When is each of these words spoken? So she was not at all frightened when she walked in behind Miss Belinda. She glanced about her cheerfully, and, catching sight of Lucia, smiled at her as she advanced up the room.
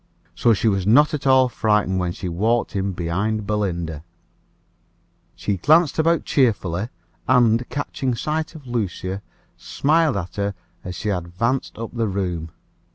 So 0.33 0.55
she 0.55 0.67
was 0.67 0.87
not 0.87 1.13
at 1.13 1.27
all 1.27 1.47
frightened 1.47 1.99
when 1.99 2.11
she 2.11 2.27
walked 2.27 2.75
in 2.75 2.91
behind 2.93 3.37
Miss 3.41 3.45
Belinda. 3.45 4.03
She 5.35 5.57
glanced 5.57 5.99
about 5.99 6.21
her 6.21 6.25
cheerfully, 6.25 6.89
and, 7.27 7.69
catching 7.69 8.15
sight 8.15 8.55
of 8.55 8.65
Lucia, 8.65 9.21
smiled 9.57 10.17
at 10.17 10.37
her 10.37 10.55
as 10.83 10.95
she 10.95 11.09
advanced 11.09 11.77
up 11.77 11.91
the 11.93 12.07
room. 12.07 12.49